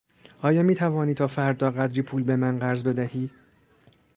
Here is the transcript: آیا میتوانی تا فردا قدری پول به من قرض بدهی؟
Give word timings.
آیا 0.41 0.63
میتوانی 0.63 1.13
تا 1.13 1.27
فردا 1.27 1.71
قدری 1.71 2.01
پول 2.01 2.23
به 2.23 2.35
من 2.35 2.59
قرض 2.59 2.83
بدهی؟ 2.83 3.29